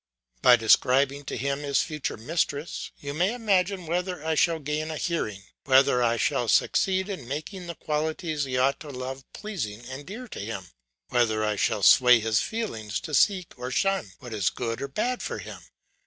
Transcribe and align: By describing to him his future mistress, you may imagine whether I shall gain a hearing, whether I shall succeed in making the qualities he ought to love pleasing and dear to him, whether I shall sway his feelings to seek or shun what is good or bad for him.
By 0.41 0.55
describing 0.55 1.25
to 1.25 1.37
him 1.37 1.59
his 1.59 1.83
future 1.83 2.17
mistress, 2.17 2.89
you 2.97 3.13
may 3.13 3.35
imagine 3.35 3.85
whether 3.85 4.25
I 4.25 4.33
shall 4.33 4.57
gain 4.57 4.89
a 4.89 4.97
hearing, 4.97 5.43
whether 5.65 6.01
I 6.01 6.17
shall 6.17 6.47
succeed 6.47 7.07
in 7.07 7.27
making 7.27 7.67
the 7.67 7.75
qualities 7.75 8.45
he 8.45 8.57
ought 8.57 8.79
to 8.79 8.89
love 8.89 9.31
pleasing 9.31 9.85
and 9.85 10.03
dear 10.03 10.27
to 10.29 10.39
him, 10.39 10.71
whether 11.09 11.45
I 11.45 11.55
shall 11.55 11.83
sway 11.83 12.19
his 12.19 12.41
feelings 12.41 12.99
to 13.01 13.13
seek 13.13 13.53
or 13.57 13.69
shun 13.69 14.13
what 14.17 14.33
is 14.33 14.49
good 14.49 14.81
or 14.81 14.87
bad 14.87 15.21
for 15.21 15.37
him. 15.37 15.59